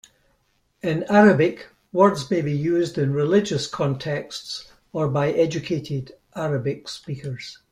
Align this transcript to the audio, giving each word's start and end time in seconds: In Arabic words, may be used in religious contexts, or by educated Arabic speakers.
In 0.81 1.03
Arabic 1.11 1.67
words, 1.91 2.31
may 2.31 2.41
be 2.41 2.51
used 2.57 2.97
in 2.97 3.13
religious 3.13 3.67
contexts, 3.67 4.71
or 4.93 5.07
by 5.07 5.29
educated 5.31 6.15
Arabic 6.35 6.89
speakers. 6.89 7.59